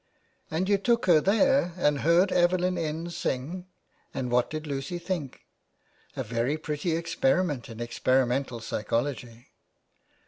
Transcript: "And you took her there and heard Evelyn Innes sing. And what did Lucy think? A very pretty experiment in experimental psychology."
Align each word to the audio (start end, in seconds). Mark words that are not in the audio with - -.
"And 0.49 0.67
you 0.67 0.79
took 0.79 1.05
her 1.05 1.21
there 1.21 1.73
and 1.77 1.99
heard 1.99 2.31
Evelyn 2.31 2.75
Innes 2.75 3.15
sing. 3.15 3.67
And 4.15 4.31
what 4.31 4.49
did 4.49 4.65
Lucy 4.65 4.97
think? 4.97 5.41
A 6.15 6.23
very 6.23 6.57
pretty 6.57 6.95
experiment 6.95 7.69
in 7.69 7.79
experimental 7.79 8.61
psychology." 8.61 9.49